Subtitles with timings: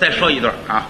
[0.00, 0.86] 再说一段啊。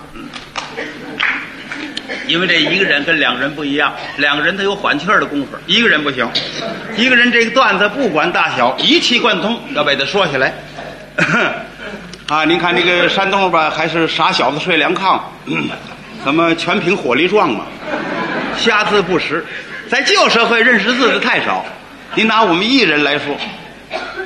[2.28, 6.28] 因为这一个人跟两个人不一样，两个人他有缓气儿的功夫，一个人不行。
[6.96, 10.52] 一个人这个段子不管大小，一气贯通，要把它说下来。
[12.28, 15.68] 啊，您看这个山东吧，还是傻小子睡凉炕，嗯
[16.24, 17.66] 怎么全凭火力壮嘛？
[18.56, 19.44] 瞎字不识，
[19.88, 21.64] 在旧社会认识字的太少。
[22.14, 23.36] 您拿我们艺人来说，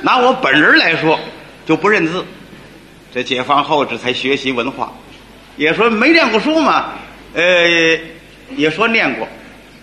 [0.01, 1.19] 拿我本人来说，
[1.65, 2.25] 就不认字。
[3.13, 4.93] 这解放后这才学习文化，
[5.57, 6.93] 也说没念过书嘛，
[7.33, 7.43] 呃，
[8.55, 9.27] 也说念过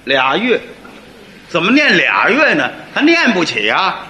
[0.05, 0.59] 俩月，
[1.49, 2.71] 怎么念俩月呢？
[2.95, 4.07] 他念不起啊。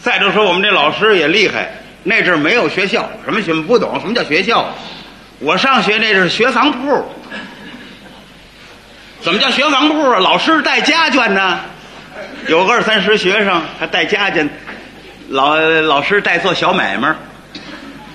[0.00, 1.70] 再者说，我们这老师也厉害，
[2.02, 4.74] 那阵没有学校，什么什么不懂，什么叫学校？
[5.38, 7.04] 我上学那是学房铺，
[9.20, 10.18] 怎么叫学房铺啊？
[10.18, 11.60] 老师带家眷呢，
[12.48, 14.48] 有个二三十学生，还带家眷，
[15.28, 17.14] 老老师带做小买卖。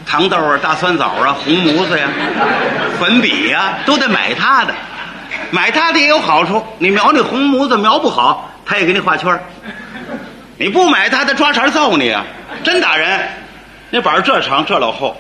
[0.08, 2.08] 糖豆啊、大酸枣啊、红模子呀、
[3.00, 4.74] 粉笔呀，都得买他的。
[5.52, 9.42] 买他的也有好处，你描那红模子描不好，他也给你画圈儿
[10.58, 12.26] 你不买他的，抓茬揍你啊！
[12.64, 13.28] 真打人。
[13.90, 15.16] 那板这长这老厚，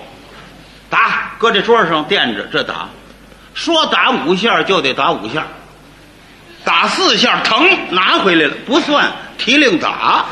[0.89, 2.89] 打搁这桌上垫着这打，
[3.53, 5.45] 说打五下就得打五下，
[6.65, 9.05] 打四下疼拿回来了不算，
[9.37, 10.25] 提令打。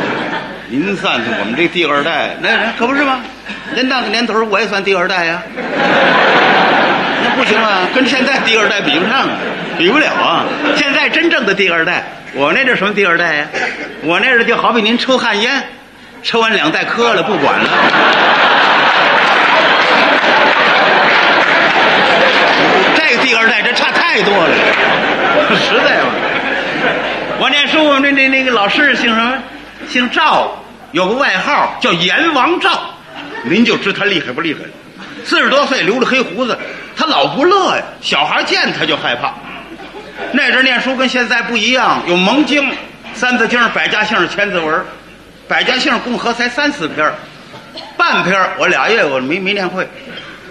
[0.70, 3.20] 您算算我们这第二代，那可不是吗？
[3.74, 5.42] 您那个年头，我也算第二代呀、
[7.24, 9.28] 那不行啊，跟现在第二代比不上啊，
[9.76, 10.44] 比不了啊。
[10.76, 12.04] 现在真正的第二代，
[12.34, 13.46] 我那是什么第二代呀、
[14.02, 15.62] 我那是就好比您抽旱烟，
[16.22, 17.68] 抽完两袋磕了，不管了。
[22.96, 24.54] 这个第二代这差太多了，
[25.56, 26.10] 实在嘛。
[27.40, 29.38] 我念书，我那那那个老师姓什么？
[29.88, 30.52] 姓赵，
[30.92, 32.70] 有个外号叫阎王赵，
[33.44, 34.68] 您就知他厉害不厉害了。
[35.24, 36.58] 四十多岁留着黑胡子，
[36.96, 39.34] 他老不乐呀，小孩见他就害怕。
[40.32, 42.70] 那阵念书跟现在不一样，有蒙经、
[43.14, 44.84] 三字经、百家姓、千字文，
[45.46, 47.12] 百家姓共合才三四篇
[47.96, 49.86] 半篇我俩月我没没念会，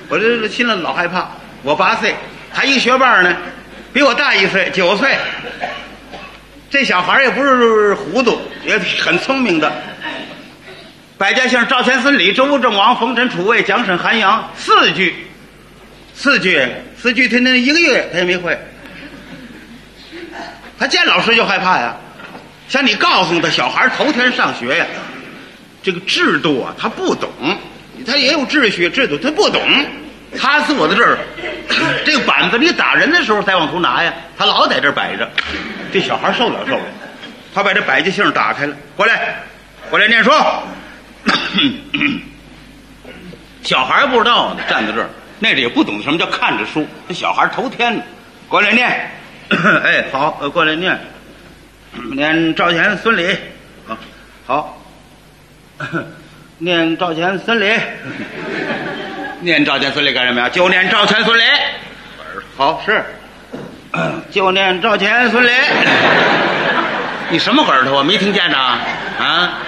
[0.09, 1.27] 我这心里老害怕。
[1.63, 2.15] 我八岁，
[2.53, 3.35] 他一学霸呢，
[3.91, 5.17] 比我大一岁，九岁。
[6.69, 9.71] 这小孩也不是糊涂，也很聪明的。
[11.17, 15.15] 百家姓赵钱孙李周吴郑王冯陈楚卫蒋沈韩杨四句，
[16.13, 16.63] 四句
[16.95, 18.55] 四句，他那一个月他也没会。
[20.77, 21.95] 他见老师就害怕呀。
[22.69, 24.85] 像你告诉他，小孩头天上学呀，
[25.81, 27.31] 这个制度啊，他不懂，
[28.05, 29.59] 他也有秩序制度，他不懂。
[30.37, 31.17] 他坐在这儿，
[32.05, 35.27] 这个板子你打人的时候再往出拿呀，他老在这儿摆着。
[35.91, 36.91] 这小孩受不了受不了，
[37.55, 39.37] 他把这百家姓打开了，过来，
[39.89, 40.29] 过来念书。
[43.63, 48.01] 小孩不知道呢，站在这儿，那阵也不懂什么叫看着书，这小孩头天，
[48.47, 49.11] 过来念。
[49.49, 50.99] 哎，好，过来念，
[52.13, 53.35] 念赵钱孙李，
[53.85, 53.97] 好，
[54.45, 54.81] 好，
[56.59, 57.73] 念赵钱孙李，
[59.39, 60.49] 念赵钱孙李干什么呀？
[60.49, 61.43] 就念赵钱孙李。
[62.57, 63.03] 好，是。
[64.31, 65.49] 就念赵钱孙李。
[67.29, 68.03] 你什么耳朵啊？
[68.03, 68.57] 没听见呢？
[68.57, 69.59] 啊，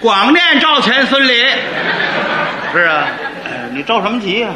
[0.00, 1.44] 光念赵钱孙李。
[2.72, 3.06] 是啊，
[3.44, 4.48] 哎你着什么急呀、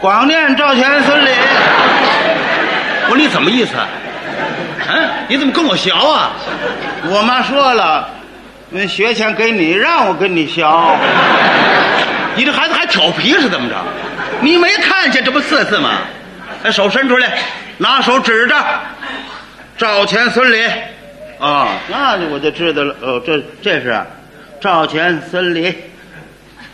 [0.00, 1.30] 广念赵钱孙李。
[3.04, 3.72] 我说你怎么意思？
[4.88, 6.32] 嗯，你怎么跟我学啊？
[7.04, 8.08] 我妈说了，
[8.70, 10.66] 那学钱给你，让我跟你学。
[12.34, 13.76] 你这孩子还调皮是怎么着？
[14.40, 15.98] 你没看见这不四字吗？
[16.62, 17.38] 把手伸出来，
[17.76, 18.56] 拿手指着
[19.76, 20.64] 赵钱孙李，
[21.38, 22.94] 啊，那我就知道了。
[23.00, 24.00] 哦，这这是
[24.60, 25.74] 赵钱孙李，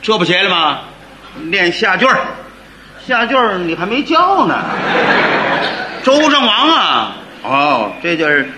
[0.01, 0.79] 这不写了吗？
[1.51, 2.19] 念下句儿，
[3.07, 4.65] 下句儿你还没教呢。
[6.03, 8.51] 周正王啊，哦，这就是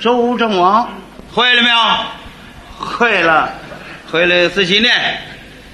[0.00, 0.88] 周正王，
[1.32, 1.76] 会了没有？
[2.78, 3.48] 会了，
[4.10, 4.92] 会了，自己念，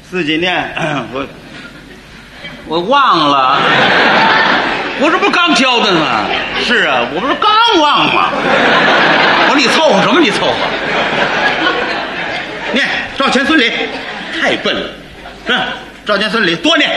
[0.09, 0.73] 自己念，
[1.13, 1.27] 我
[2.67, 3.59] 我忘了。
[5.03, 6.27] 我这不刚教的吗？
[6.63, 7.51] 是啊，我不是刚
[7.81, 8.29] 忘吗？
[9.51, 10.21] 我说你凑合什么？
[10.21, 10.53] 你凑合。
[12.73, 12.87] 念
[13.19, 13.69] 赵钱孙李，
[14.41, 14.83] 太笨了，
[15.45, 15.59] 是
[16.07, 16.89] 赵钱孙李多念，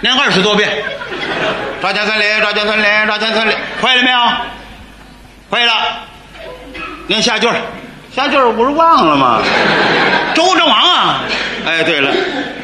[0.00, 0.70] 念二十多遍。
[1.82, 3.52] 赵钱孙李，赵钱孙李，赵钱孙李，
[3.82, 4.18] 会了没有？
[5.50, 5.72] 会了。
[7.08, 7.56] 念下句儿，
[8.14, 9.42] 下句儿不是忘了吗？
[10.32, 11.22] 周正王啊，
[11.66, 12.12] 哎，对了，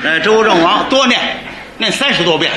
[0.04, 1.20] 哎，周正王多念，
[1.78, 2.52] 念三十多遍。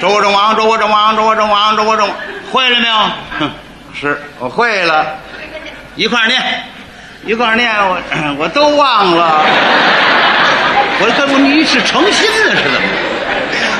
[0.00, 2.16] 周正王，周正王，周正王，周正王，
[2.50, 2.94] 会了没有？
[3.38, 3.50] 哼，
[3.94, 5.16] 是我会了，
[5.96, 6.40] 一块儿念，
[7.24, 7.98] 一块儿念，我
[8.38, 9.44] 我都忘了，
[11.00, 12.88] 我这不你是诚心的是怎么？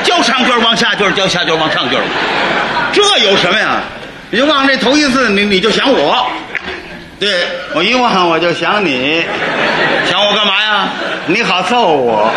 [0.05, 1.97] 教上句往下句，教下句往上句，
[2.93, 3.81] 这有什么呀？
[4.31, 6.31] 你忘这头一次，你你就想我，
[7.19, 9.25] 对我一忘我就想你，
[10.09, 10.89] 想我干嘛呀？
[11.27, 12.31] 你好揍我，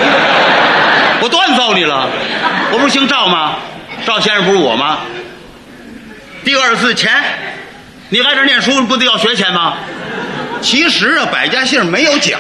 [1.21, 2.07] 我断揍你了，
[2.71, 3.56] 我不是姓赵吗？
[4.06, 5.00] 赵先生不是我吗？
[6.44, 7.12] 第二次钱，
[8.10, 9.78] 你来这念书不得要学钱吗？
[10.62, 12.40] 其实啊，百家姓没有奖，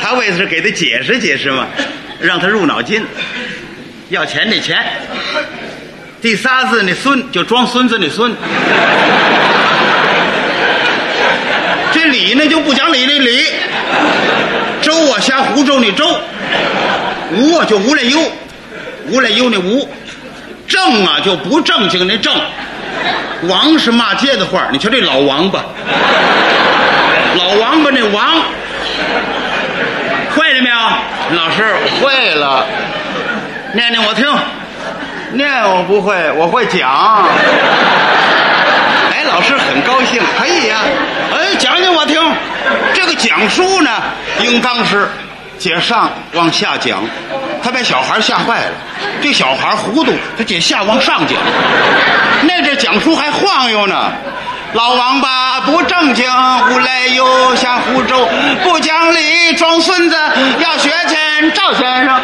[0.00, 1.66] 他为的是给他解释解释嘛，
[2.20, 3.04] 让他入脑筋。
[4.08, 4.76] 要钱那钱，
[6.20, 8.34] 第仨字那孙就装孙子那孙。
[11.92, 13.46] 这理呢就不讲理那理，
[14.82, 16.20] 周啊瞎胡诌那周，
[17.34, 18.20] 无啊就无赖忧，
[19.08, 19.88] 无赖忧那无，
[20.66, 22.34] 正啊就不正经那正，
[23.42, 25.60] 王是骂街的话，你瞧这老王八。
[27.36, 28.24] 老王八那王
[30.34, 30.76] 会了没有？
[31.36, 31.62] 老师
[32.00, 32.64] 会了，
[33.74, 34.26] 念念我听。
[35.32, 36.90] 念我不会，我会讲。
[39.12, 40.78] 哎，老师很高兴，可以呀、
[41.32, 42.20] 哎，讲讲我听。
[42.94, 43.90] 这个讲书呢，
[44.40, 45.08] 应当是
[45.58, 47.04] 解上往下讲，
[47.62, 48.72] 他把小孩吓坏了。
[49.20, 51.38] 这小孩糊涂，他解下往上讲。
[52.42, 52.57] 那
[53.00, 54.12] 书还晃悠呢。
[54.74, 56.26] 老王八不正经，
[56.70, 58.26] 无赖又瞎胡诌，
[58.62, 60.16] 不讲理装孙子，
[60.58, 62.20] 要学钱赵先生。